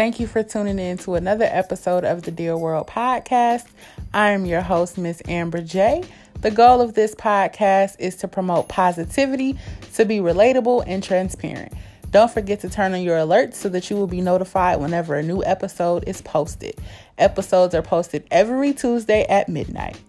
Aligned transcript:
Thank 0.00 0.18
you 0.18 0.26
for 0.26 0.42
tuning 0.42 0.78
in 0.78 0.96
to 1.00 1.16
another 1.16 1.44
episode 1.44 2.06
of 2.06 2.22
the 2.22 2.30
Dear 2.30 2.56
World 2.56 2.86
podcast. 2.86 3.66
I 4.14 4.30
am 4.30 4.46
your 4.46 4.62
host, 4.62 4.96
Miss 4.96 5.20
Amber 5.28 5.60
J. 5.60 6.02
The 6.40 6.50
goal 6.50 6.80
of 6.80 6.94
this 6.94 7.14
podcast 7.14 7.96
is 7.98 8.16
to 8.16 8.26
promote 8.26 8.66
positivity, 8.66 9.58
to 9.92 10.06
be 10.06 10.20
relatable 10.20 10.84
and 10.86 11.04
transparent. 11.04 11.74
Don't 12.10 12.30
forget 12.30 12.60
to 12.60 12.70
turn 12.70 12.94
on 12.94 13.02
your 13.02 13.18
alerts 13.18 13.56
so 13.56 13.68
that 13.68 13.90
you 13.90 13.96
will 13.96 14.06
be 14.06 14.22
notified 14.22 14.80
whenever 14.80 15.16
a 15.16 15.22
new 15.22 15.44
episode 15.44 16.04
is 16.06 16.22
posted. 16.22 16.76
Episodes 17.18 17.74
are 17.74 17.82
posted 17.82 18.26
every 18.30 18.72
Tuesday 18.72 19.26
at 19.28 19.50
midnight. 19.50 20.00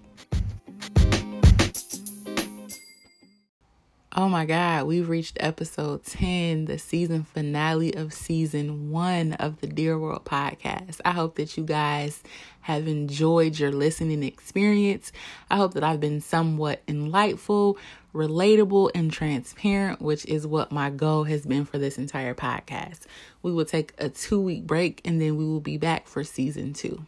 Oh 4.13 4.27
my 4.27 4.45
God, 4.45 4.87
we've 4.87 5.07
reached 5.07 5.37
episode 5.39 6.03
10, 6.03 6.65
the 6.65 6.77
season 6.77 7.23
finale 7.23 7.95
of 7.95 8.11
season 8.11 8.91
one 8.91 9.31
of 9.35 9.61
the 9.61 9.67
Dear 9.67 9.97
World 9.97 10.25
podcast. 10.25 10.99
I 11.05 11.11
hope 11.11 11.35
that 11.35 11.55
you 11.55 11.63
guys 11.63 12.21
have 12.59 12.89
enjoyed 12.89 13.57
your 13.57 13.71
listening 13.71 14.21
experience. 14.23 15.13
I 15.49 15.55
hope 15.55 15.75
that 15.75 15.85
I've 15.85 16.01
been 16.01 16.19
somewhat 16.19 16.81
enlightful, 16.89 17.77
relatable, 18.13 18.91
and 18.93 19.13
transparent, 19.13 20.01
which 20.01 20.25
is 20.25 20.45
what 20.45 20.73
my 20.73 20.89
goal 20.89 21.23
has 21.23 21.45
been 21.45 21.63
for 21.63 21.77
this 21.77 21.97
entire 21.97 22.35
podcast. 22.35 23.05
We 23.43 23.53
will 23.53 23.63
take 23.63 23.93
a 23.97 24.09
two 24.09 24.41
week 24.41 24.67
break 24.67 24.99
and 25.05 25.21
then 25.21 25.37
we 25.37 25.45
will 25.45 25.61
be 25.61 25.77
back 25.77 26.09
for 26.09 26.25
season 26.25 26.73
two 26.73 27.05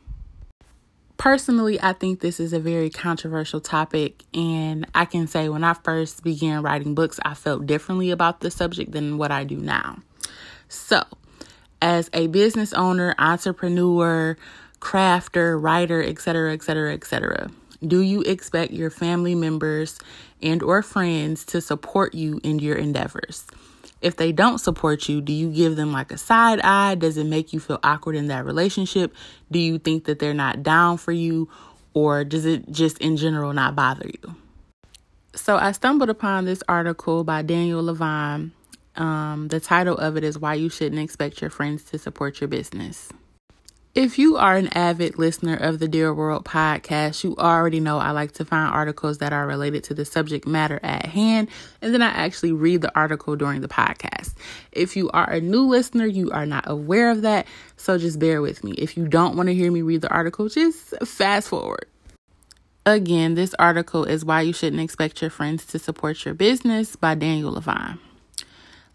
personally, 1.17 1.79
I 1.81 1.93
think 1.93 2.19
this 2.19 2.39
is 2.39 2.53
a 2.53 2.59
very 2.59 2.89
controversial 2.89 3.59
topic, 3.59 4.23
and 4.33 4.85
I 4.93 5.05
can 5.05 5.27
say 5.27 5.49
when 5.49 5.63
I 5.63 5.73
first 5.73 6.23
began 6.23 6.61
writing 6.61 6.95
books, 6.95 7.19
I 7.23 7.33
felt 7.33 7.65
differently 7.65 8.11
about 8.11 8.41
the 8.41 8.51
subject 8.51 8.91
than 8.91 9.17
what 9.17 9.31
I 9.31 9.43
do 9.43 9.57
now. 9.57 9.99
So, 10.67 11.03
as 11.81 12.09
a 12.13 12.27
business 12.27 12.73
owner, 12.73 13.13
entrepreneur, 13.17 14.37
crafter, 14.79 15.61
writer, 15.61 16.01
etc., 16.01 16.53
etc., 16.53 16.93
etc., 16.93 17.51
do 17.85 17.99
you 17.99 18.21
expect 18.21 18.71
your 18.71 18.89
family 18.89 19.35
members 19.35 19.99
and 20.41 20.63
or 20.63 20.81
friends 20.81 21.43
to 21.45 21.59
support 21.59 22.13
you 22.13 22.39
in 22.43 22.59
your 22.59 22.77
endeavors? 22.77 23.45
If 24.03 24.17
they 24.17 24.33
don't 24.33 24.57
support 24.57 25.07
you, 25.07 25.21
do 25.21 25.31
you 25.31 25.49
give 25.49 25.77
them 25.77 25.93
like 25.93 26.11
a 26.11 26.17
side 26.17 26.59
eye? 26.59 26.95
Does 26.95 27.17
it 27.17 27.25
make 27.25 27.53
you 27.53 27.59
feel 27.59 27.79
awkward 27.83 28.15
in 28.15 28.27
that 28.27 28.45
relationship? 28.45 29.15
Do 29.49 29.59
you 29.59 29.79
think 29.79 30.05
that 30.05 30.19
they're 30.19 30.33
not 30.33 30.61
down 30.61 30.97
for 30.97 31.13
you? 31.13 31.49
Or 31.93 32.25
does 32.25 32.45
it 32.45 32.69
just 32.69 32.97
in 32.97 33.15
general 33.15 33.53
not 33.53 33.75
bother 33.75 34.07
you? 34.07 34.35
So 35.35 35.55
I 35.55 35.71
stumbled 35.71 36.09
upon 36.09 36.45
this 36.45 36.61
article 36.67 37.23
by 37.23 37.43
Daniel 37.43 37.83
Levine. 37.83 38.51
Um, 38.95 39.47
the 39.47 39.59
title 39.59 39.97
of 39.97 40.17
it 40.17 40.23
is 40.23 40.37
Why 40.37 40.55
You 40.55 40.69
Shouldn't 40.69 41.01
Expect 41.01 41.41
Your 41.41 41.49
Friends 41.49 41.83
to 41.85 41.97
Support 41.97 42.41
Your 42.41 42.47
Business. 42.47 43.09
If 43.95 44.17
you 44.17 44.37
are 44.37 44.55
an 44.55 44.69
avid 44.69 45.19
listener 45.19 45.55
of 45.55 45.77
the 45.77 45.87
Dear 45.87 46.11
World 46.11 46.45
podcast, 46.45 47.23
you 47.23 47.35
already 47.37 47.79
know 47.79 47.99
I 47.99 48.09
like 48.09 48.31
to 48.33 48.45
find 48.45 48.73
articles 48.73 49.19
that 49.19 49.33
are 49.33 49.45
related 49.45 49.83
to 49.83 49.93
the 49.93 50.03
subject 50.03 50.47
matter 50.47 50.79
at 50.81 51.05
hand, 51.05 51.47
and 51.79 51.93
then 51.93 52.01
I 52.01 52.07
actually 52.07 52.53
read 52.53 52.81
the 52.81 52.91
article 52.97 53.35
during 53.35 53.61
the 53.61 53.67
podcast. 53.67 54.33
If 54.71 54.95
you 54.95 55.11
are 55.11 55.29
a 55.29 55.39
new 55.39 55.67
listener, 55.67 56.07
you 56.07 56.31
are 56.31 56.47
not 56.47 56.63
aware 56.67 57.11
of 57.11 57.21
that, 57.21 57.45
so 57.77 57.99
just 57.99 58.17
bear 58.17 58.41
with 58.41 58.63
me. 58.63 58.71
If 58.71 58.97
you 58.97 59.07
don't 59.07 59.37
want 59.37 59.49
to 59.49 59.53
hear 59.53 59.71
me 59.71 59.83
read 59.83 60.01
the 60.01 60.11
article, 60.11 60.49
just 60.49 60.95
fast 61.05 61.49
forward. 61.49 61.85
Again, 62.87 63.35
this 63.35 63.53
article 63.59 64.05
is 64.05 64.25
Why 64.25 64.41
You 64.41 64.53
Shouldn't 64.53 64.81
Expect 64.81 65.21
Your 65.21 65.29
Friends 65.29 65.67
to 65.67 65.77
Support 65.77 66.25
Your 66.25 66.33
Business 66.33 66.95
by 66.95 67.13
Daniel 67.13 67.51
Levine. 67.51 67.99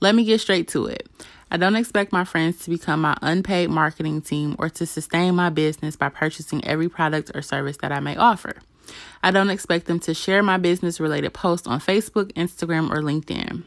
Let 0.00 0.16
me 0.16 0.24
get 0.24 0.40
straight 0.40 0.66
to 0.68 0.86
it. 0.86 1.08
I 1.50 1.56
don't 1.56 1.76
expect 1.76 2.12
my 2.12 2.24
friends 2.24 2.58
to 2.64 2.70
become 2.70 3.00
my 3.00 3.16
unpaid 3.22 3.70
marketing 3.70 4.20
team 4.20 4.54
or 4.58 4.68
to 4.70 4.84
sustain 4.84 5.34
my 5.34 5.48
business 5.48 5.96
by 5.96 6.10
purchasing 6.10 6.64
every 6.64 6.88
product 6.88 7.30
or 7.34 7.40
service 7.40 7.78
that 7.78 7.92
I 7.92 8.00
may 8.00 8.16
offer. 8.16 8.56
I 9.22 9.30
don't 9.30 9.50
expect 9.50 9.86
them 9.86 9.98
to 10.00 10.14
share 10.14 10.42
my 10.42 10.58
business 10.58 11.00
related 11.00 11.32
posts 11.32 11.66
on 11.66 11.80
Facebook, 11.80 12.32
Instagram, 12.32 12.90
or 12.90 13.02
LinkedIn. 13.02 13.64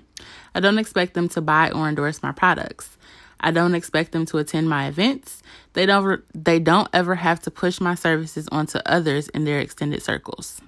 I 0.54 0.60
don't 0.60 0.78
expect 0.78 1.14
them 1.14 1.28
to 1.30 1.42
buy 1.42 1.72
or 1.72 1.90
endorse 1.90 2.22
my 2.22 2.32
products. 2.32 2.98
I 3.40 3.50
don't 3.50 3.74
expect 3.74 4.12
them 4.12 4.26
to 4.28 4.38
attend 4.38 4.70
my 4.70 4.88
events. 4.88 5.42
They 5.74 5.88
don't 5.88 6.24
they 6.34 6.60
don't 6.60 6.90
ever 6.94 7.16
have 7.16 7.40
to 7.42 7.52
push 7.52 7.82
my 7.82 7.96
services 7.96 8.48
onto 8.52 8.80
others 8.86 9.30
in 9.30 9.46
their 9.46 9.60
extended 9.60 10.04
circles. 10.04 10.62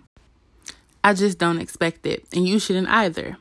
I 1.03 1.13
just 1.13 1.37
don't 1.37 1.59
expect 1.59 2.05
it, 2.05 2.25
and 2.33 2.47
you 2.47 2.59
shouldn't 2.59 2.87
either. 2.87 3.37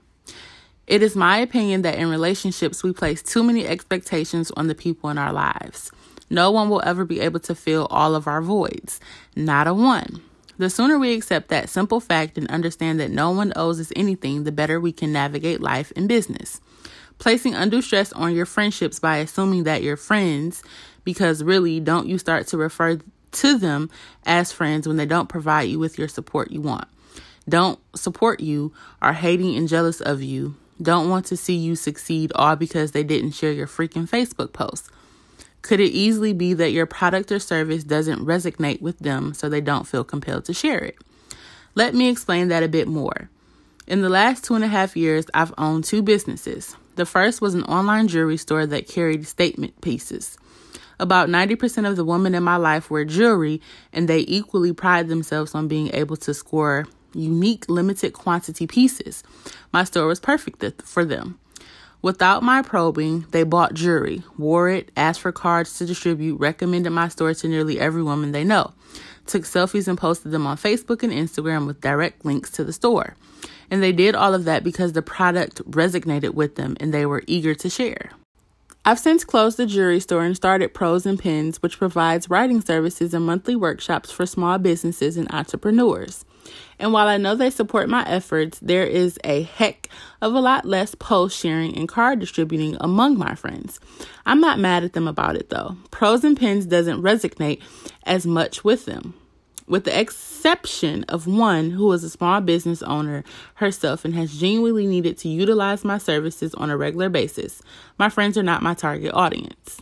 It 0.86 1.02
is 1.02 1.14
my 1.14 1.38
opinion 1.38 1.82
that 1.82 1.98
in 1.98 2.08
relationships, 2.08 2.82
we 2.82 2.92
place 2.92 3.22
too 3.22 3.44
many 3.44 3.66
expectations 3.66 4.50
on 4.56 4.66
the 4.66 4.74
people 4.74 5.10
in 5.10 5.18
our 5.18 5.32
lives. 5.32 5.92
No 6.28 6.50
one 6.50 6.68
will 6.68 6.82
ever 6.84 7.04
be 7.04 7.20
able 7.20 7.40
to 7.40 7.54
fill 7.54 7.86
all 7.86 8.14
of 8.14 8.26
our 8.26 8.42
voids, 8.42 8.98
not 9.36 9.68
a 9.68 9.74
one. 9.74 10.22
The 10.58 10.70
sooner 10.70 10.98
we 10.98 11.14
accept 11.14 11.48
that 11.48 11.68
simple 11.68 12.00
fact 12.00 12.36
and 12.36 12.50
understand 12.50 12.98
that 13.00 13.10
no 13.10 13.30
one 13.30 13.52
owes 13.54 13.80
us 13.80 13.92
anything, 13.94 14.44
the 14.44 14.52
better 14.52 14.80
we 14.80 14.92
can 14.92 15.12
navigate 15.12 15.60
life 15.60 15.92
and 15.94 16.08
business. 16.08 16.60
Placing 17.18 17.54
undue 17.54 17.82
stress 17.82 18.12
on 18.12 18.34
your 18.34 18.46
friendships 18.46 18.98
by 18.98 19.18
assuming 19.18 19.64
that 19.64 19.82
you're 19.82 19.96
friends, 19.96 20.62
because 21.04 21.44
really, 21.44 21.78
don't 21.78 22.08
you 22.08 22.18
start 22.18 22.48
to 22.48 22.56
refer 22.56 22.98
to 23.32 23.58
them 23.58 23.88
as 24.26 24.52
friends 24.52 24.88
when 24.88 24.96
they 24.96 25.06
don't 25.06 25.28
provide 25.28 25.68
you 25.68 25.78
with 25.78 25.98
your 25.98 26.08
support 26.08 26.50
you 26.50 26.60
want? 26.60 26.88
Don't 27.48 27.78
support 27.96 28.40
you, 28.40 28.72
are 29.00 29.12
hating 29.12 29.56
and 29.56 29.68
jealous 29.68 30.00
of 30.00 30.22
you, 30.22 30.56
don't 30.82 31.08
want 31.08 31.26
to 31.26 31.36
see 31.36 31.54
you 31.54 31.76
succeed 31.76 32.32
all 32.34 32.56
because 32.56 32.92
they 32.92 33.02
didn't 33.02 33.32
share 33.32 33.52
your 33.52 33.66
freaking 33.66 34.08
Facebook 34.08 34.52
post. 34.52 34.90
Could 35.62 35.78
it 35.78 35.92
easily 35.92 36.32
be 36.32 36.54
that 36.54 36.72
your 36.72 36.86
product 36.86 37.30
or 37.30 37.38
service 37.38 37.84
doesn't 37.84 38.24
resonate 38.26 38.80
with 38.80 38.98
them 38.98 39.32
so 39.32 39.48
they 39.48 39.60
don't 39.60 39.86
feel 39.86 40.04
compelled 40.04 40.44
to 40.46 40.54
share 40.54 40.78
it? 40.78 40.98
Let 41.74 41.94
me 41.94 42.08
explain 42.08 42.48
that 42.48 42.62
a 42.62 42.68
bit 42.68 42.88
more. 42.88 43.30
In 43.86 44.02
the 44.02 44.08
last 44.08 44.44
two 44.44 44.54
and 44.54 44.64
a 44.64 44.68
half 44.68 44.96
years, 44.96 45.26
I've 45.32 45.54
owned 45.56 45.84
two 45.84 46.02
businesses. 46.02 46.76
The 46.96 47.06
first 47.06 47.40
was 47.40 47.54
an 47.54 47.64
online 47.64 48.08
jewelry 48.08 48.36
store 48.36 48.66
that 48.66 48.88
carried 48.88 49.26
statement 49.26 49.80
pieces. 49.80 50.36
About 51.00 51.28
90% 51.28 51.88
of 51.88 51.96
the 51.96 52.04
women 52.04 52.34
in 52.34 52.42
my 52.42 52.56
life 52.56 52.90
wear 52.90 53.04
jewelry, 53.04 53.60
and 53.92 54.08
they 54.08 54.20
equally 54.20 54.72
pride 54.72 55.08
themselves 55.08 55.54
on 55.54 55.68
being 55.68 55.94
able 55.94 56.16
to 56.18 56.34
score 56.34 56.86
unique 57.14 57.68
limited 57.68 58.12
quantity 58.12 58.66
pieces. 58.66 59.22
My 59.72 59.84
store 59.84 60.06
was 60.06 60.20
perfect 60.20 60.82
for 60.82 61.04
them. 61.04 61.38
Without 62.02 62.42
my 62.42 62.62
probing, 62.62 63.26
they 63.30 63.44
bought 63.44 63.74
jewelry, 63.74 64.22
wore 64.36 64.68
it, 64.68 64.90
asked 64.96 65.20
for 65.20 65.30
cards 65.30 65.78
to 65.78 65.86
distribute, 65.86 66.36
recommended 66.40 66.90
my 66.90 67.06
store 67.06 67.32
to 67.32 67.46
nearly 67.48 67.78
every 67.78 68.02
woman 68.02 68.32
they 68.32 68.42
know, 68.42 68.72
took 69.26 69.42
selfies 69.44 69.86
and 69.86 69.96
posted 69.96 70.32
them 70.32 70.44
on 70.44 70.56
Facebook 70.56 71.04
and 71.04 71.12
Instagram 71.12 71.64
with 71.64 71.80
direct 71.80 72.24
links 72.24 72.50
to 72.50 72.64
the 72.64 72.72
store. 72.72 73.14
And 73.70 73.80
they 73.82 73.92
did 73.92 74.16
all 74.16 74.34
of 74.34 74.44
that 74.44 74.64
because 74.64 74.92
the 74.92 75.02
product 75.02 75.62
resonated 75.70 76.34
with 76.34 76.56
them 76.56 76.76
and 76.80 76.92
they 76.92 77.06
were 77.06 77.22
eager 77.28 77.54
to 77.54 77.70
share. 77.70 78.10
I've 78.84 78.98
since 78.98 79.24
closed 79.24 79.58
the 79.58 79.66
jewelry 79.66 80.00
store 80.00 80.24
and 80.24 80.34
started 80.34 80.74
Prose 80.74 81.06
and 81.06 81.16
Pens, 81.16 81.62
which 81.62 81.78
provides 81.78 82.28
writing 82.28 82.60
services 82.60 83.14
and 83.14 83.24
monthly 83.24 83.54
workshops 83.54 84.10
for 84.10 84.26
small 84.26 84.58
businesses 84.58 85.16
and 85.16 85.32
entrepreneurs. 85.32 86.24
And 86.82 86.92
while 86.92 87.06
I 87.06 87.16
know 87.16 87.36
they 87.36 87.50
support 87.50 87.88
my 87.88 88.04
efforts, 88.08 88.58
there 88.58 88.84
is 88.84 89.16
a 89.22 89.42
heck 89.42 89.88
of 90.20 90.34
a 90.34 90.40
lot 90.40 90.64
less 90.64 90.96
post 90.96 91.38
sharing 91.38 91.78
and 91.78 91.88
card 91.88 92.18
distributing 92.18 92.76
among 92.80 93.16
my 93.16 93.36
friends. 93.36 93.78
I'm 94.26 94.40
not 94.40 94.58
mad 94.58 94.82
at 94.82 94.92
them 94.92 95.06
about 95.06 95.36
it 95.36 95.48
though. 95.48 95.76
Prose 95.92 96.24
and 96.24 96.36
Pens 96.36 96.66
doesn't 96.66 97.00
resonate 97.00 97.62
as 98.02 98.26
much 98.26 98.64
with 98.64 98.84
them. 98.84 99.14
With 99.68 99.84
the 99.84 99.98
exception 99.98 101.04
of 101.04 101.28
one 101.28 101.70
who 101.70 101.92
is 101.92 102.02
a 102.02 102.10
small 102.10 102.40
business 102.40 102.82
owner 102.82 103.22
herself 103.54 104.04
and 104.04 104.12
has 104.16 104.36
genuinely 104.36 104.88
needed 104.88 105.16
to 105.18 105.28
utilize 105.28 105.84
my 105.84 105.98
services 105.98 106.52
on 106.54 106.68
a 106.68 106.76
regular 106.76 107.08
basis, 107.08 107.62
my 107.96 108.08
friends 108.08 108.36
are 108.36 108.42
not 108.42 108.60
my 108.60 108.74
target 108.74 109.14
audience. 109.14 109.80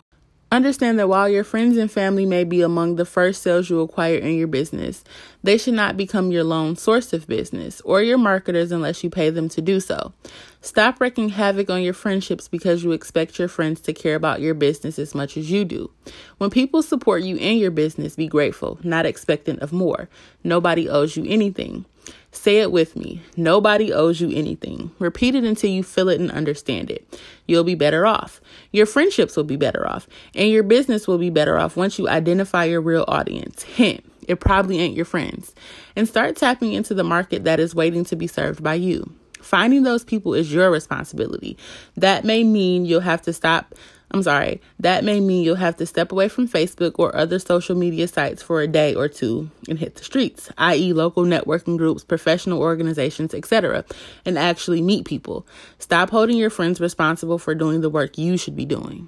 Understand 0.51 0.99
that 0.99 1.07
while 1.07 1.29
your 1.29 1.45
friends 1.45 1.77
and 1.77 1.89
family 1.89 2.25
may 2.25 2.43
be 2.43 2.61
among 2.61 2.97
the 2.97 3.05
first 3.05 3.41
sales 3.41 3.69
you 3.69 3.79
acquire 3.79 4.17
in 4.17 4.35
your 4.35 4.47
business, 4.49 5.01
they 5.43 5.57
should 5.57 5.75
not 5.75 5.95
become 5.95 6.29
your 6.29 6.43
lone 6.43 6.75
source 6.75 7.13
of 7.13 7.25
business 7.25 7.79
or 7.81 8.01
your 8.01 8.17
marketers 8.17 8.69
unless 8.69 9.01
you 9.01 9.09
pay 9.09 9.29
them 9.29 9.47
to 9.47 9.61
do 9.61 9.79
so. 9.79 10.11
Stop 10.59 10.99
wreaking 10.99 11.29
havoc 11.29 11.69
on 11.69 11.81
your 11.81 11.93
friendships 11.93 12.49
because 12.49 12.83
you 12.83 12.91
expect 12.91 13.39
your 13.39 13.47
friends 13.47 13.79
to 13.79 13.93
care 13.93 14.15
about 14.15 14.41
your 14.41 14.53
business 14.53 14.99
as 14.99 15.15
much 15.15 15.37
as 15.37 15.49
you 15.49 15.63
do. 15.63 15.89
When 16.37 16.49
people 16.49 16.83
support 16.83 17.23
you 17.23 17.37
in 17.37 17.57
your 17.57 17.71
business, 17.71 18.17
be 18.17 18.27
grateful, 18.27 18.77
not 18.83 19.05
expectant 19.05 19.61
of 19.61 19.71
more. 19.71 20.09
Nobody 20.43 20.89
owes 20.89 21.15
you 21.15 21.23
anything. 21.29 21.85
Say 22.31 22.59
it 22.59 22.71
with 22.71 22.95
me. 22.95 23.21
Nobody 23.35 23.91
owes 23.91 24.21
you 24.21 24.29
anything. 24.31 24.91
Repeat 24.99 25.35
it 25.35 25.43
until 25.43 25.69
you 25.69 25.83
feel 25.83 26.07
it 26.09 26.19
and 26.19 26.31
understand 26.31 26.89
it. 26.89 27.19
You'll 27.45 27.65
be 27.65 27.75
better 27.75 28.05
off. 28.05 28.39
Your 28.71 28.85
friendships 28.85 29.35
will 29.35 29.43
be 29.43 29.57
better 29.57 29.87
off. 29.87 30.07
And 30.33 30.49
your 30.49 30.63
business 30.63 31.07
will 31.07 31.17
be 31.17 31.29
better 31.29 31.57
off 31.57 31.75
once 31.75 31.99
you 31.99 32.07
identify 32.07 32.63
your 32.65 32.81
real 32.81 33.05
audience. 33.07 33.63
Hint, 33.63 34.05
it 34.27 34.39
probably 34.39 34.79
ain't 34.79 34.95
your 34.95 35.05
friends. 35.05 35.53
And 35.95 36.07
start 36.07 36.37
tapping 36.37 36.71
into 36.71 36.93
the 36.93 37.03
market 37.03 37.43
that 37.43 37.59
is 37.59 37.75
waiting 37.75 38.05
to 38.05 38.15
be 38.15 38.27
served 38.27 38.63
by 38.63 38.75
you. 38.75 39.11
Finding 39.41 39.83
those 39.83 40.05
people 40.05 40.33
is 40.33 40.53
your 40.53 40.71
responsibility. 40.71 41.57
That 41.97 42.23
may 42.23 42.43
mean 42.43 42.85
you'll 42.85 43.01
have 43.01 43.23
to 43.23 43.33
stop 43.33 43.75
I'm 44.13 44.23
sorry, 44.23 44.59
that 44.79 45.05
may 45.05 45.21
mean 45.21 45.43
you'll 45.43 45.55
have 45.55 45.77
to 45.77 45.85
step 45.85 46.11
away 46.11 46.27
from 46.27 46.47
Facebook 46.47 46.95
or 46.97 47.15
other 47.15 47.39
social 47.39 47.77
media 47.77 48.09
sites 48.09 48.43
for 48.43 48.59
a 48.59 48.67
day 48.67 48.93
or 48.93 49.07
two 49.07 49.49
and 49.69 49.79
hit 49.79 49.95
the 49.95 50.03
streets, 50.03 50.51
i.e., 50.57 50.91
local 50.91 51.23
networking 51.23 51.77
groups, 51.77 52.03
professional 52.03 52.59
organizations, 52.59 53.33
etc., 53.33 53.85
and 54.25 54.37
actually 54.37 54.81
meet 54.81 55.05
people. 55.05 55.47
Stop 55.79 56.09
holding 56.09 56.37
your 56.37 56.49
friends 56.49 56.81
responsible 56.81 57.37
for 57.37 57.55
doing 57.55 57.79
the 57.79 57.89
work 57.89 58.17
you 58.17 58.35
should 58.35 58.55
be 58.55 58.65
doing. 58.65 59.07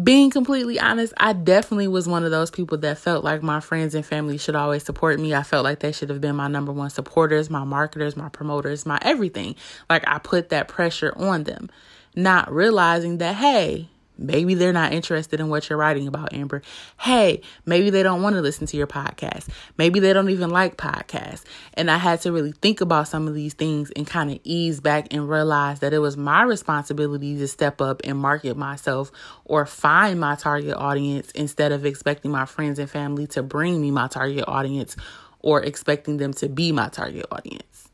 Being 0.00 0.30
completely 0.30 0.78
honest, 0.78 1.12
I 1.16 1.32
definitely 1.32 1.88
was 1.88 2.08
one 2.08 2.24
of 2.24 2.32
those 2.32 2.50
people 2.50 2.78
that 2.78 2.98
felt 2.98 3.24
like 3.24 3.42
my 3.42 3.60
friends 3.60 3.94
and 3.94 4.06
family 4.06 4.38
should 4.38 4.56
always 4.56 4.84
support 4.84 5.20
me. 5.20 5.34
I 5.34 5.44
felt 5.44 5.64
like 5.64 5.80
they 5.80 5.92
should 5.92 6.10
have 6.10 6.20
been 6.20 6.34
my 6.34 6.48
number 6.48 6.72
one 6.72 6.90
supporters, 6.90 7.48
my 7.48 7.62
marketers, 7.62 8.16
my 8.16 8.28
promoters, 8.28 8.86
my 8.86 8.98
everything. 9.02 9.54
Like 9.88 10.02
I 10.06 10.18
put 10.18 10.48
that 10.48 10.66
pressure 10.66 11.12
on 11.16 11.44
them, 11.44 11.70
not 12.16 12.52
realizing 12.52 13.18
that, 13.18 13.36
hey, 13.36 13.88
Maybe 14.16 14.54
they're 14.54 14.72
not 14.72 14.92
interested 14.92 15.40
in 15.40 15.48
what 15.48 15.68
you're 15.68 15.78
writing 15.78 16.06
about, 16.06 16.32
Amber. 16.32 16.62
Hey, 17.00 17.40
maybe 17.66 17.90
they 17.90 18.02
don't 18.02 18.22
want 18.22 18.36
to 18.36 18.42
listen 18.42 18.66
to 18.68 18.76
your 18.76 18.86
podcast. 18.86 19.48
Maybe 19.76 19.98
they 19.98 20.12
don't 20.12 20.30
even 20.30 20.50
like 20.50 20.76
podcasts. 20.76 21.44
And 21.74 21.90
I 21.90 21.98
had 21.98 22.20
to 22.22 22.32
really 22.32 22.52
think 22.52 22.80
about 22.80 23.08
some 23.08 23.26
of 23.26 23.34
these 23.34 23.54
things 23.54 23.90
and 23.90 24.06
kind 24.06 24.30
of 24.30 24.38
ease 24.44 24.80
back 24.80 25.08
and 25.12 25.28
realize 25.28 25.80
that 25.80 25.92
it 25.92 25.98
was 25.98 26.16
my 26.16 26.42
responsibility 26.42 27.36
to 27.38 27.48
step 27.48 27.80
up 27.80 28.02
and 28.04 28.18
market 28.18 28.56
myself 28.56 29.10
or 29.44 29.66
find 29.66 30.20
my 30.20 30.36
target 30.36 30.76
audience 30.76 31.30
instead 31.32 31.72
of 31.72 31.84
expecting 31.84 32.30
my 32.30 32.46
friends 32.46 32.78
and 32.78 32.88
family 32.88 33.26
to 33.26 33.42
bring 33.42 33.80
me 33.80 33.90
my 33.90 34.06
target 34.06 34.44
audience 34.46 34.96
or 35.40 35.62
expecting 35.62 36.18
them 36.18 36.32
to 36.32 36.48
be 36.48 36.72
my 36.72 36.88
target 36.88 37.26
audience 37.30 37.88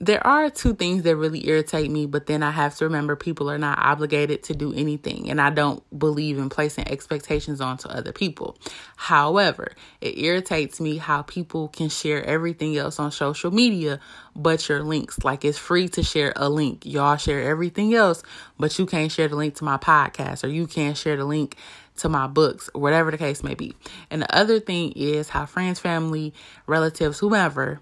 there 0.00 0.24
are 0.24 0.48
two 0.48 0.74
things 0.74 1.02
that 1.02 1.16
really 1.16 1.48
irritate 1.48 1.90
me, 1.90 2.06
but 2.06 2.26
then 2.26 2.42
I 2.42 2.52
have 2.52 2.76
to 2.76 2.84
remember 2.84 3.16
people 3.16 3.50
are 3.50 3.58
not 3.58 3.78
obligated 3.80 4.44
to 4.44 4.54
do 4.54 4.72
anything, 4.72 5.28
and 5.28 5.40
I 5.40 5.50
don't 5.50 5.82
believe 5.98 6.38
in 6.38 6.48
placing 6.48 6.86
expectations 6.86 7.60
onto 7.60 7.88
other 7.88 8.12
people. 8.12 8.56
However, 8.96 9.72
it 10.00 10.16
irritates 10.18 10.80
me 10.80 10.98
how 10.98 11.22
people 11.22 11.68
can 11.68 11.88
share 11.88 12.24
everything 12.24 12.76
else 12.76 13.00
on 13.00 13.10
social 13.10 13.50
media 13.50 13.98
but 14.36 14.68
your 14.68 14.84
links. 14.84 15.24
Like 15.24 15.44
it's 15.44 15.58
free 15.58 15.88
to 15.88 16.02
share 16.04 16.32
a 16.36 16.48
link. 16.48 16.86
Y'all 16.86 17.16
share 17.16 17.42
everything 17.42 17.92
else, 17.94 18.22
but 18.56 18.78
you 18.78 18.86
can't 18.86 19.10
share 19.10 19.26
the 19.26 19.36
link 19.36 19.56
to 19.56 19.64
my 19.64 19.78
podcast 19.78 20.44
or 20.44 20.48
you 20.48 20.68
can't 20.68 20.96
share 20.96 21.16
the 21.16 21.24
link 21.24 21.56
to 21.96 22.08
my 22.08 22.28
books, 22.28 22.70
whatever 22.72 23.10
the 23.10 23.18
case 23.18 23.42
may 23.42 23.54
be. 23.54 23.74
And 24.10 24.22
the 24.22 24.32
other 24.34 24.60
thing 24.60 24.92
is 24.92 25.28
how 25.28 25.46
friends, 25.46 25.80
family, 25.80 26.32
relatives, 26.66 27.18
whomever 27.18 27.80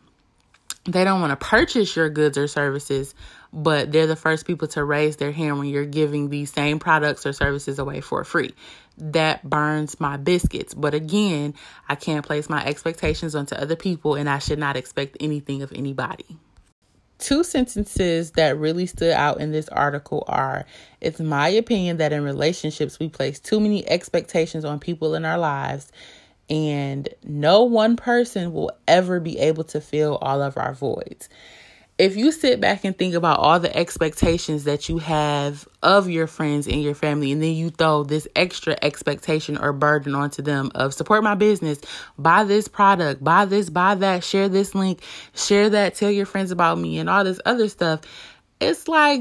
they 0.87 1.05
don't 1.05 1.21
want 1.21 1.39
to 1.39 1.47
purchase 1.47 1.97
your 1.97 2.09
goods 2.09 2.39
or 2.39 2.47
services, 2.47 3.15
but 3.53 3.91
they're 3.91 4.07
the 4.07 4.17
first 4.17 4.47
people 4.47 4.69
to 4.69 4.85
raise 4.85 5.17
their 5.17 5.33
hand 5.33 5.59
when 5.59 5.69
you're 5.69 5.85
giving 5.85 6.29
these 6.29 6.53
same 6.53 6.79
products 6.79 7.27
or 7.27 7.33
services 7.33 7.79
away 7.79 8.01
for 8.01 8.25
free. 8.25 8.55
That 8.99 9.49
burns 9.49 9.99
my 10.01 10.17
biscuits. 10.17 10.75
But 10.75 10.95
again, 10.95 11.55
I 11.89 11.97
can't 11.97 12.25
place 12.25 12.49
my 12.49 12.65
expectations 12.65 13.35
onto 13.35 13.55
other 13.55 13.77
people 13.77 14.15
and 14.15 14.29
I 14.29 14.39
should 14.39 14.59
not 14.59 14.77
expect 14.77 15.17
anything 15.21 15.63
of 15.63 15.73
anybody. 15.73 16.39
Two 17.19 17.45
sentences 17.45 18.33
that 18.33 18.59
really 18.59 18.85
stood 18.85 19.13
out 19.13 19.41
in 19.41 19.51
this 19.51 19.69
article 19.71 20.25
are 20.29 20.67
It's 21.01 21.19
my 21.19 21.49
opinion 21.49 21.97
that 21.97 22.13
in 22.13 22.23
relationships 22.23 22.99
we 22.99 23.09
place 23.09 23.41
too 23.41 23.59
many 23.59 23.89
expectations 23.89 24.67
on 24.67 24.79
people 24.79 25.15
in 25.15 25.25
our 25.25 25.39
lives 25.39 25.91
and 26.49 27.09
no 27.25 27.63
one 27.65 27.97
person 27.97 28.53
will 28.53 28.71
ever 28.87 29.21
be 29.21 29.39
able 29.39 29.65
to 29.65 29.81
fill 29.81 30.17
all 30.17 30.43
of 30.43 30.57
our 30.57 30.75
voids. 30.75 31.29
If 31.99 32.15
you 32.15 32.31
sit 32.31 32.61
back 32.61 32.85
and 32.85 32.97
think 32.97 33.15
about 33.15 33.39
all 33.39 33.59
the 33.59 33.75
expectations 33.75 34.65
that 34.65 34.87
you 34.87 34.99
have 34.99 35.67
of 35.83 36.11
your 36.11 36.27
friends 36.27 36.67
and 36.67 36.83
your 36.83 36.95
family, 36.95 37.33
and 37.33 37.43
then 37.43 37.55
you 37.55 37.71
throw 37.71 38.05
this 38.05 38.29
extra 38.37 38.77
expectation 38.83 39.57
or 39.57 39.73
burden 39.73 40.15
onto 40.15 40.43
them 40.43 40.71
of 40.75 40.93
support 40.93 41.25
my 41.25 41.35
business, 41.35 41.81
buy 42.19 42.45
this 42.45 42.69
product, 42.69 43.25
buy 43.25 43.47
this, 43.47 43.71
buy 43.71 43.95
that, 43.95 44.23
share 44.23 44.51
this 44.51 44.75
link, 44.75 45.01
share 45.35 45.71
that, 45.71 45.95
tell 45.95 46.11
your 46.11 46.27
friends 46.27 46.51
about 46.51 46.79
me, 46.79 46.99
and 46.99 47.09
all 47.09 47.25
this 47.25 47.41
other 47.47 47.67
stuff, 47.67 48.03
it's 48.61 48.89
like, 48.89 49.21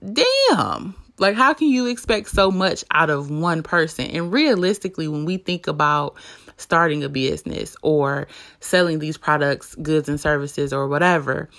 damn, 0.00 0.94
like, 1.20 1.36
how 1.36 1.52
can 1.52 1.68
you 1.68 1.86
expect 1.86 2.30
so 2.30 2.50
much 2.50 2.82
out 2.90 3.10
of 3.10 3.30
one 3.30 3.62
person? 3.62 4.06
And 4.06 4.32
realistically, 4.32 5.06
when 5.06 5.26
we 5.26 5.36
think 5.36 5.66
about 5.66 6.16
starting 6.56 7.04
a 7.04 7.08
business 7.08 7.76
or 7.82 8.26
selling 8.60 8.98
these 8.98 9.18
products, 9.18 9.74
goods, 9.76 10.08
and 10.08 10.18
services, 10.18 10.72
or 10.72 10.88
whatever, 10.88 11.50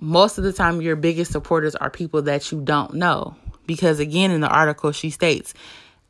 most 0.00 0.36
of 0.36 0.44
the 0.44 0.52
time 0.52 0.82
your 0.82 0.96
biggest 0.96 1.32
supporters 1.32 1.74
are 1.74 1.90
people 1.90 2.22
that 2.22 2.52
you 2.52 2.60
don't 2.60 2.94
know. 2.94 3.34
Because 3.66 3.98
again, 3.98 4.30
in 4.30 4.42
the 4.42 4.48
article, 4.48 4.92
she 4.92 5.08
states, 5.08 5.54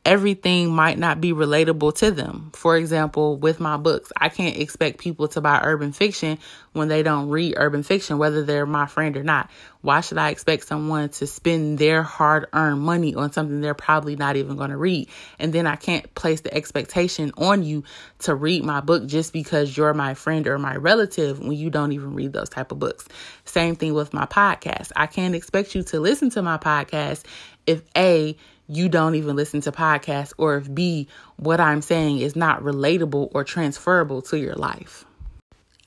everything 0.07 0.71
might 0.71 0.99
not 0.99 1.21
be 1.21 1.33
relatable 1.33 1.93
to 1.97 2.13
them. 2.13 2.53
For 2.55 2.77
example, 2.77 3.37
with 3.37 3.59
my 3.59 3.77
books, 3.77 4.13
I 4.17 4.29
can't 4.29 4.57
expect 4.57 4.99
people 4.99 5.27
to 5.29 5.41
buy 5.41 5.61
urban 5.65 5.93
fiction 5.93 6.39
when 6.73 6.87
they 6.87 7.03
don't 7.03 7.29
read 7.29 7.55
urban 7.57 7.83
fiction, 7.83 8.17
whether 8.17 8.45
they're 8.45 8.67
my 8.67 8.87
friend 8.87 9.17
or 9.17 9.25
not. 9.25 9.51
Why 9.81 10.01
should 10.03 10.19
I 10.19 10.31
expect 10.31 10.69
someone 10.69 11.09
to 11.11 11.27
spend 11.27 11.79
their 11.79 12.05
hard 12.05 12.47
earned 12.53 12.81
money 12.81 13.17
on 13.17 13.33
something 13.33 13.61
they're 13.61 13.75
probably 13.75 14.15
not 14.15 14.37
even 14.37 14.57
going 14.57 14.71
to 14.71 14.77
read? 14.77 15.09
And 15.41 15.53
then 15.53 15.67
I 15.67 15.75
can't 15.75 16.15
place 16.15 16.41
the 16.41 16.55
expectation 16.55 17.33
on 17.37 17.65
you 17.65 17.83
to 18.21 18.35
read 18.37 18.63
my 18.63 18.81
book 18.81 19.07
just 19.07 19.33
because 19.33 19.77
you're 19.77 19.93
my 19.93 20.15
friend 20.15 20.47
or 20.47 20.57
my 20.57 20.77
relative 20.77 21.41
when 21.41 21.53
you 21.53 21.69
don't 21.69 21.91
even 21.91 22.15
read 22.15 22.33
those 22.33 22.49
type 22.49 22.71
of 22.71 22.79
books. 22.79 23.09
Same 23.45 23.75
thing 23.75 23.93
with 23.93 24.15
my 24.15 24.27
podcast. 24.27 24.93
I 24.95 25.09
can't 25.09 25.35
expect 25.35 25.75
you 25.75 25.83
to 25.85 25.99
listen 25.99 26.31
to 26.31 26.43
my 26.43 26.59
podcast 26.59 27.25
if 27.67 27.83
A, 27.97 28.37
you 28.69 28.89
don't 28.89 29.15
even 29.15 29.37
listen 29.37 29.61
to 29.63 29.73
podcasts, 29.73 30.33
or 30.39 30.57
if 30.57 30.73
B, 30.73 31.09
what 31.37 31.61
I'm 31.61 31.83
saying 31.83 32.19
is 32.19 32.37
not 32.37 32.63
relatable 32.63 33.31
or 33.33 33.45
transferable 33.45 34.23
to 34.23 34.39
your 34.39 34.55
life. 34.55 35.05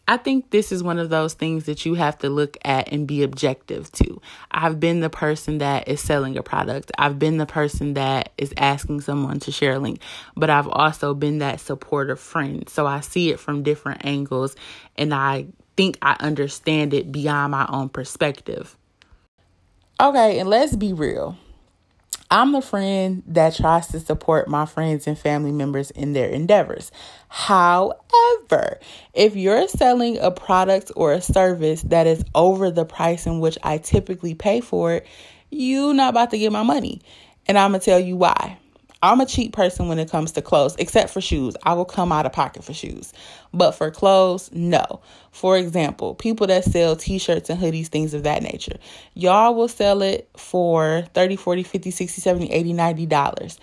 I 0.10 0.18
think 0.18 0.50
this 0.50 0.72
is 0.72 0.82
one 0.82 0.98
of 0.98 1.12
those 1.12 1.36
things 1.36 1.66
that 1.66 1.86
you 1.86 1.94
have 1.94 2.18
to 2.20 2.32
look 2.32 2.58
at 2.66 2.92
and 2.92 3.06
be 3.06 3.22
objective 3.22 3.92
to. 3.92 4.20
I've 4.50 4.80
been 4.80 5.02
the 5.02 5.10
person 5.10 5.60
that 5.60 5.88
is 5.88 6.02
selling 6.02 6.36
a 6.36 6.42
product. 6.42 6.92
I've 6.98 7.20
been 7.20 7.38
the 7.38 7.46
person 7.46 7.94
that 7.94 8.32
is 8.36 8.52
asking 8.58 9.02
someone 9.02 9.40
to 9.42 9.52
share 9.52 9.74
a 9.74 9.80
link, 9.80 10.02
but 10.36 10.50
I've 10.50 10.68
also 10.68 11.14
been 11.14 11.38
that 11.40 11.60
supportive 11.60 12.20
friend. 12.20 12.68
So 12.70 12.88
I 12.88 13.02
see 13.02 13.30
it 13.30 13.40
from 13.40 13.62
different 13.62 14.04
angles 14.04 14.56
and 14.98 15.14
I 15.14 15.46
think 15.78 16.00
I 16.02 16.18
understand 16.20 16.96
it 16.96 17.12
beyond 17.12 17.52
my 17.52 17.68
own 17.70 17.90
perspective. 17.90 18.76
Okay, 20.00 20.40
and 20.40 20.50
let's 20.50 20.76
be 20.76 20.92
real. 20.92 21.38
I'm 22.32 22.52
the 22.52 22.62
friend 22.62 23.24
that 23.26 23.56
tries 23.56 23.88
to 23.88 24.00
support 24.00 24.48
my 24.48 24.68
friends 24.68 25.08
and 25.08 25.18
family 25.18 25.52
members 25.52 25.90
in 25.90 26.14
their 26.14 26.30
endeavors. 26.30 26.92
However, 27.28 28.80
if 29.16 29.36
you're 29.36 29.68
selling 29.68 30.20
a 30.20 30.30
product 30.30 30.92
or 30.96 31.12
a 31.12 31.22
service 31.22 31.82
that 31.84 32.06
is 32.06 32.24
over 32.36 32.70
the 32.70 32.86
price 32.86 33.26
in 33.26 33.40
which 33.40 33.58
I 33.64 33.80
typically 33.80 34.36
pay 34.36 34.62
for 34.62 34.94
it, 34.94 35.08
you're 35.50 35.96
not 35.96 36.12
about 36.12 36.30
to 36.32 36.38
get 36.38 36.52
my 36.52 36.62
money. 36.62 37.02
And 37.48 37.58
I'm 37.58 37.72
going 37.72 37.80
to 37.80 37.86
tell 37.86 38.00
you 38.00 38.16
why. 38.16 38.60
I'm 39.02 39.22
a 39.22 39.26
cheap 39.26 39.54
person 39.54 39.88
when 39.88 39.98
it 39.98 40.10
comes 40.10 40.34
to 40.34 40.42
clothes, 40.42 40.76
except 40.78 41.12
for 41.12 41.22
shoes. 41.22 41.56
I 41.64 41.74
will 41.74 41.86
come 41.86 42.12
out 42.12 42.26
of 42.26 42.34
pocket 42.34 42.64
for 42.64 42.74
shoes. 42.74 43.14
But 43.54 43.72
for 43.72 43.92
clothes, 43.92 44.50
no. 44.52 45.02
For 45.32 45.58
example, 45.58 46.16
people 46.16 46.48
that 46.48 46.66
sell 46.66 46.96
t-shirts 46.98 47.50
and 47.50 47.60
hoodies, 47.60 47.88
things 47.88 48.14
of 48.14 48.24
that 48.24 48.44
nature. 48.44 48.78
Y'all 49.14 49.56
will 49.56 49.70
sell 49.70 50.02
it 50.02 50.30
for 50.36 51.06
30, 51.14 51.38
40, 51.38 51.64
50, 51.64 51.92
60, 51.92 52.22
70, 52.22 52.52
80, 52.52 52.74
90 52.74 53.06
dollars. 53.06 53.60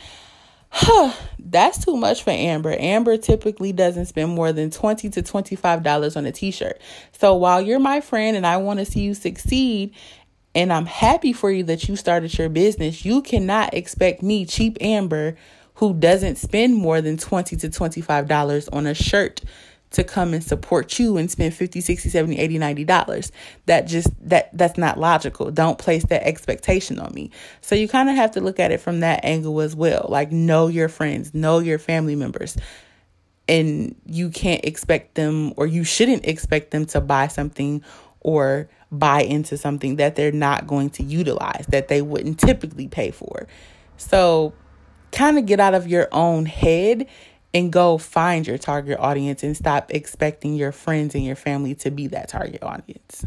Huh, 0.71 1.13
that's 1.39 1.85
too 1.85 1.97
much 1.97 2.23
for 2.23 2.31
Amber. 2.31 2.75
Amber 2.79 3.17
typically 3.17 3.73
doesn't 3.73 4.07
spend 4.07 4.31
more 4.31 4.53
than 4.53 4.71
20 4.71 5.09
to 5.11 5.23
$25 5.23 6.17
on 6.17 6.27
a 6.27 6.33
t-shirt. 6.33 6.81
So 7.13 7.35
while 7.35 7.63
you're 7.63 7.79
my 7.79 8.01
friend 8.01 8.37
and 8.37 8.47
I 8.47 8.59
want 8.59 8.81
to 8.81 8.85
see 8.85 9.01
you 9.01 9.15
succeed 9.15 9.95
and 10.57 10.73
I'm 10.73 10.87
happy 10.87 11.35
for 11.35 11.51
you 11.51 11.63
that 11.65 11.87
you 11.87 11.97
started 11.97 12.37
your 12.39 12.49
business. 12.49 13.05
You 13.05 13.21
cannot 13.21 13.75
expect 13.75 14.23
me, 14.23 14.47
cheap 14.47 14.79
Amber, 14.81 15.37
who 15.75 15.93
doesn't 15.93 16.37
spend 16.37 16.75
more 16.75 17.03
than 17.03 17.19
20 17.19 17.57
to 17.57 17.69
$25 17.69 18.69
on 18.73 18.87
a 18.87 18.95
shirt 18.95 19.43
to 19.91 20.03
come 20.03 20.33
and 20.33 20.43
support 20.43 20.99
you 20.99 21.19
and 21.19 21.31
spend 21.31 21.53
50 21.53 21.83
60 21.83 22.09
70 22.09 22.39
80 22.39 22.59
90 22.59 22.85
dollars. 22.85 23.33
That 23.67 23.87
just 23.87 24.09
that 24.29 24.49
that's 24.57 24.79
not 24.79 24.99
logical. 24.99 25.51
Don't 25.51 25.79
place 25.79 26.07
that 26.07 26.27
expectation 26.27 26.99
on 26.99 27.13
me. 27.13 27.31
So 27.61 27.75
you 27.75 27.87
kind 27.87 28.09
of 28.09 28.17
have 28.17 28.31
to 28.33 28.41
look 28.41 28.59
at 28.59 28.73
it 28.73 28.81
from 28.81 29.01
that 29.01 29.27
angle 29.27 29.61
as 29.61 29.77
well. 29.77 30.07
Like 30.09 30.33
know 30.33 30.69
your 30.69 30.89
friends 30.89 31.35
know 31.35 31.59
your 31.59 31.79
family 31.79 32.17
members. 32.17 32.57
And 33.47 33.95
you 34.07 34.31
can't 34.31 34.65
expect 34.65 35.15
them 35.17 35.53
or 35.57 35.67
you 35.67 35.85
shouldn't 35.85 36.27
expect 36.27 36.71
them 36.73 36.87
to 36.87 37.01
buy 37.01 37.29
something 37.29 37.85
or 38.21 38.69
buy 38.99 39.23
into 39.23 39.57
something 39.57 39.97
that 39.97 40.17
they're 40.17 40.33
not 40.33 40.67
going 40.67 40.91
to 40.91 41.03
utilize, 41.03 41.67
that 41.69 41.89
they 41.89 42.03
wouldn't 42.03 42.39
typically 42.39 42.89
pay 42.89 43.11
for. 43.11 43.47
So, 43.97 44.53
kind 45.13 45.39
of 45.39 45.47
get 45.47 45.61
out 45.61 45.75
of 45.75 45.87
your 45.87 46.09
own 46.13 46.47
head 46.47 47.07
and 47.55 47.73
go 47.73 47.97
find 47.97 48.47
your 48.47 48.59
target 48.59 48.99
audience 48.99 49.43
and 49.43 49.57
stop 49.57 49.91
expecting 49.95 50.55
your 50.55 50.73
friends 50.73 51.15
and 51.15 51.25
your 51.25 51.37
family 51.37 51.75
to 51.77 51.91
be 51.91 52.07
that 52.09 52.29
target 52.29 52.63
audience. 52.63 53.25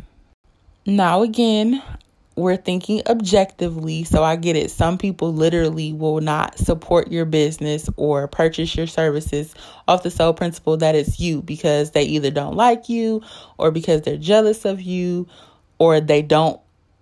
Now, 0.85 1.23
again, 1.23 1.81
we're 2.39 2.57
thinking 2.57 3.01
objectively. 3.07 4.03
So 4.03 4.23
I 4.23 4.35
get 4.35 4.55
it. 4.55 4.71
Some 4.71 4.97
people 4.97 5.33
literally 5.33 5.93
will 5.93 6.21
not 6.21 6.57
support 6.57 7.11
your 7.11 7.25
business 7.25 7.89
or 7.97 8.27
purchase 8.27 8.75
your 8.75 8.87
services 8.87 9.53
off 9.87 10.03
the 10.03 10.11
sole 10.11 10.33
principle 10.33 10.77
that 10.77 10.95
it's 10.95 11.19
you 11.19 11.41
because 11.41 11.91
they 11.91 12.03
either 12.03 12.31
don't 12.31 12.55
like 12.55 12.87
you 12.87 13.21
or 13.57 13.71
because 13.71 14.01
they're 14.01 14.17
jealous 14.17 14.65
of 14.65 14.81
you 14.81 15.27
or 15.79 15.99
they 15.99 16.21
don't 16.21 16.59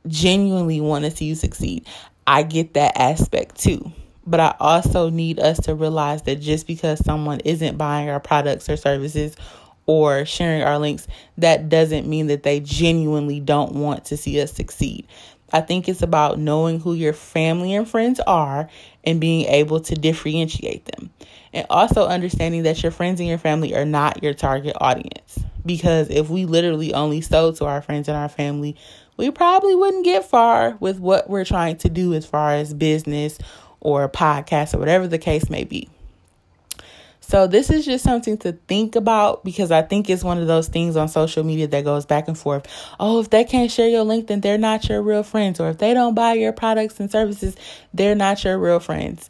genuinely 0.07 0.79
want 0.79 1.05
to 1.05 1.12
see 1.12 1.25
you 1.25 1.36
succeed. 1.36 1.86
I 2.25 2.43
get 2.43 2.74
that 2.75 2.98
aspect 2.98 3.60
too. 3.60 3.91
But 4.25 4.41
I 4.41 4.55
also 4.60 5.10
need 5.10 5.39
us 5.39 5.60
to 5.62 5.74
realize 5.74 6.24
that 6.24 6.41
just 6.41 6.67
because 6.67 7.03
someone 7.03 7.39
isn't 7.41 7.77
buying 7.77 8.10
our 8.10 8.19
products 8.19 8.69
or 8.69 8.75
services 8.75 9.38
or 9.86 10.25
sharing 10.25 10.63
our 10.63 10.77
links, 10.77 11.07
that 11.38 11.69
doesn't 11.69 12.07
mean 12.07 12.27
that 12.27 12.43
they 12.43 12.60
genuinely 12.60 13.39
don't 13.39 13.72
want 13.74 14.05
to 14.05 14.17
see 14.17 14.41
us 14.41 14.51
succeed. 14.51 15.07
I 15.53 15.62
think 15.62 15.88
it's 15.88 16.01
about 16.01 16.39
knowing 16.39 16.81
who 16.81 16.93
your 16.93 17.13
family 17.13 17.74
and 17.74 17.88
friends 17.88 18.19
are 18.27 18.69
and 19.05 19.22
being 19.22 19.46
able 19.46 19.79
to 19.79 19.96
differentiate 19.96 20.84
them. 20.86 21.10
And 21.53 21.65
also 21.69 22.05
understanding 22.05 22.63
that 22.63 22.84
your 22.84 22.91
friends 22.91 23.22
and 23.22 23.29
your 23.29 23.38
family 23.38 23.74
are 23.74 23.86
not 23.86 24.22
your 24.22 24.34
target 24.34 24.75
audience. 24.81 25.39
Because 25.67 26.09
if 26.09 26.29
we 26.29 26.45
literally 26.45 26.93
only 26.93 27.21
sold 27.21 27.57
to 27.57 27.65
our 27.65 27.81
friends 27.81 28.07
and 28.07 28.17
our 28.17 28.29
family, 28.29 28.75
we 29.17 29.29
probably 29.31 29.75
wouldn't 29.75 30.05
get 30.05 30.25
far 30.25 30.77
with 30.79 31.00
what 31.00 31.29
we're 31.29 31.45
trying 31.45 31.77
to 31.77 31.89
do 31.89 32.13
as 32.13 32.25
far 32.25 32.53
as 32.53 32.74
business 32.74 33.38
or 33.79 34.09
podcast 34.09 34.74
or 34.74 34.79
whatever 34.79 35.07
the 35.07 35.17
case 35.17 35.50
may 35.50 35.63
be. 35.63 35.89
So, 37.19 37.45
this 37.45 37.69
is 37.69 37.83
just 37.83 38.05
something 38.05 38.38
to 38.38 38.53
think 38.53 38.95
about 38.95 39.43
because 39.43 39.69
I 39.69 39.81
think 39.81 40.09
it's 40.09 40.24
one 40.24 40.38
of 40.38 40.47
those 40.47 40.69
things 40.69 40.95
on 40.95 41.09
social 41.09 41.43
media 41.43 41.67
that 41.67 41.83
goes 41.83 42.05
back 42.05 42.29
and 42.29 42.38
forth. 42.38 42.65
Oh, 43.01 43.19
if 43.19 43.29
they 43.29 43.43
can't 43.43 43.69
share 43.69 43.89
your 43.89 44.03
link, 44.03 44.27
then 44.27 44.39
they're 44.39 44.57
not 44.57 44.88
your 44.88 45.01
real 45.01 45.24
friends. 45.24 45.59
Or 45.59 45.69
if 45.69 45.77
they 45.77 45.93
don't 45.93 46.15
buy 46.15 46.36
your 46.36 46.53
products 46.53 47.01
and 47.01 47.12
services, 47.12 47.57
they're 47.93 48.15
not 48.15 48.45
your 48.45 48.57
real 48.57 48.79
friends. 48.79 49.29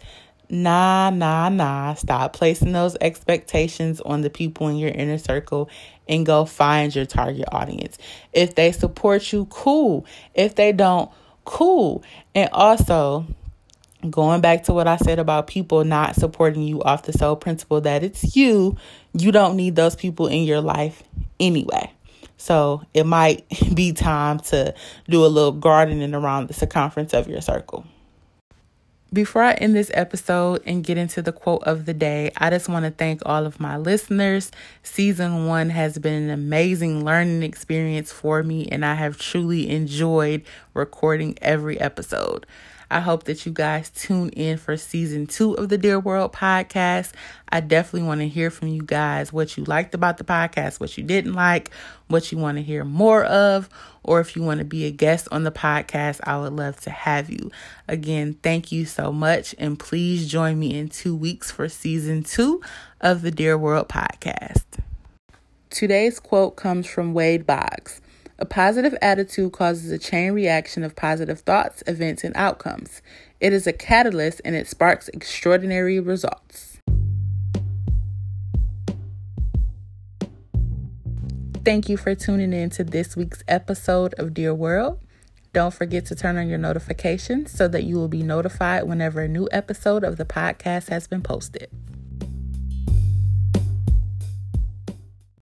Nah, 0.49 1.09
nah, 1.09 1.49
nah. 1.49 1.93
Stop 1.95 2.33
placing 2.33 2.71
those 2.71 2.95
expectations 3.01 3.99
on 4.01 4.21
the 4.21 4.29
people 4.29 4.67
in 4.69 4.77
your 4.77 4.91
inner 4.91 5.17
circle 5.17 5.69
and 6.07 6.25
go 6.25 6.45
find 6.45 6.95
your 6.95 7.05
target 7.05 7.45
audience. 7.51 7.97
If 8.31 8.55
they 8.55 8.71
support 8.71 9.33
you, 9.33 9.45
cool. 9.49 10.05
If 10.33 10.55
they 10.55 10.71
don't, 10.71 11.11
cool. 11.43 12.03
And 12.33 12.49
also, 12.53 13.25
going 14.09 14.41
back 14.41 14.63
to 14.63 14.73
what 14.73 14.87
I 14.87 14.97
said 14.97 15.19
about 15.19 15.47
people 15.47 15.83
not 15.83 16.15
supporting 16.15 16.63
you 16.63 16.81
off 16.81 17.03
the 17.03 17.13
sole 17.13 17.35
principle 17.35 17.81
that 17.81 18.03
it's 18.03 18.35
you, 18.35 18.77
you 19.13 19.31
don't 19.31 19.57
need 19.57 19.75
those 19.75 19.95
people 19.95 20.27
in 20.27 20.43
your 20.43 20.61
life 20.61 21.03
anyway. 21.39 21.91
So 22.37 22.83
it 22.93 23.05
might 23.05 23.45
be 23.73 23.91
time 23.91 24.39
to 24.39 24.73
do 25.09 25.25
a 25.25 25.27
little 25.27 25.51
gardening 25.51 26.13
around 26.13 26.47
the 26.47 26.53
circumference 26.53 27.13
of 27.13 27.27
your 27.27 27.41
circle. 27.41 27.85
Before 29.13 29.41
I 29.41 29.53
end 29.53 29.73
this 29.73 29.89
episode 29.93 30.61
and 30.65 30.83
get 30.83 30.97
into 30.97 31.21
the 31.21 31.31
quote 31.31 31.63
of 31.63 31.85
the 31.85 31.93
day, 31.93 32.29
I 32.35 32.49
just 32.49 32.67
want 32.67 32.83
to 32.83 32.91
thank 32.91 33.21
all 33.25 33.45
of 33.45 33.57
my 33.57 33.77
listeners. 33.77 34.51
Season 34.83 35.47
one 35.47 35.69
has 35.69 35.97
been 35.97 36.23
an 36.23 36.29
amazing 36.29 37.05
learning 37.05 37.41
experience 37.41 38.11
for 38.11 38.43
me, 38.43 38.67
and 38.69 38.85
I 38.85 38.95
have 38.95 39.17
truly 39.17 39.69
enjoyed 39.69 40.43
recording 40.73 41.37
every 41.41 41.79
episode. 41.79 42.45
I 42.89 43.01
hope 43.01 43.25
that 43.25 43.45
you 43.45 43.51
guys 43.51 43.89
tune 43.89 44.29
in 44.29 44.57
for 44.57 44.77
season 44.77 45.27
two 45.27 45.53
of 45.53 45.69
the 45.69 45.77
Dear 45.77 45.99
World 45.99 46.31
podcast. 46.33 47.11
I 47.49 47.59
definitely 47.59 48.07
want 48.07 48.21
to 48.21 48.27
hear 48.27 48.49
from 48.49 48.69
you 48.69 48.81
guys 48.81 49.33
what 49.33 49.57
you 49.57 49.63
liked 49.65 49.93
about 49.93 50.17
the 50.17 50.23
podcast, 50.23 50.79
what 50.79 50.97
you 50.97 51.03
didn't 51.03 51.33
like, 51.33 51.71
what 52.07 52.31
you 52.31 52.37
want 52.37 52.57
to 52.57 52.63
hear 52.63 52.85
more 52.85 53.23
of, 53.25 53.69
or 54.03 54.21
if 54.21 54.35
you 54.35 54.41
want 54.41 54.59
to 54.59 54.65
be 54.65 54.85
a 54.85 54.91
guest 54.91 55.27
on 55.31 55.43
the 55.43 55.51
podcast, 55.51 56.21
I 56.23 56.39
would 56.39 56.53
love 56.53 56.79
to 56.81 56.89
have 56.89 57.29
you. 57.29 57.51
Again, 57.87 58.37
thank 58.41 58.71
you 58.71 58.85
so 58.85 59.11
much. 59.11 59.53
And 59.59 59.77
please 59.77 60.27
join 60.27 60.57
me 60.57 60.77
in 60.77 60.87
two 60.87 61.15
weeks 61.15 61.51
for 61.51 61.67
season 61.67 62.23
two 62.23 62.61
of 63.01 63.21
the 63.21 63.31
Dear 63.31 63.57
World 63.57 63.89
podcast. 63.89 64.63
Today's 65.69 66.19
quote 66.19 66.55
comes 66.55 66.87
from 66.87 67.13
Wade 67.13 67.45
Boggs. 67.45 68.01
A 68.39 68.45
positive 68.45 68.95
attitude 69.01 69.51
causes 69.51 69.89
a 69.89 69.97
chain 69.97 70.33
reaction 70.33 70.83
of 70.83 70.95
positive 70.95 71.39
thoughts, 71.39 71.83
events, 71.87 72.23
and 72.23 72.35
outcomes. 72.35 73.01
It 73.39 73.51
is 73.51 73.65
a 73.65 73.73
catalyst 73.73 74.41
and 74.45 74.55
it 74.55 74.67
sparks 74.67 75.07
extraordinary 75.09 75.99
results. 75.99 76.77
Thank 81.65 81.89
you 81.89 81.97
for 81.97 82.13
tuning 82.13 82.53
in 82.53 82.69
to 82.71 82.83
this 82.83 83.17
week's 83.17 83.43
episode 83.47 84.13
of 84.19 84.33
Dear 84.33 84.53
World. 84.53 84.99
Don't 85.51 85.73
forget 85.73 86.05
to 86.05 86.15
turn 86.15 86.37
on 86.37 86.47
your 86.47 86.59
notifications 86.59 87.51
so 87.51 87.67
that 87.67 87.83
you 87.83 87.95
will 87.95 88.07
be 88.07 88.21
notified 88.21 88.83
whenever 88.83 89.21
a 89.21 89.27
new 89.27 89.49
episode 89.51 90.03
of 90.03 90.17
the 90.17 90.25
podcast 90.25 90.89
has 90.89 91.07
been 91.07 91.23
posted. 91.23 91.69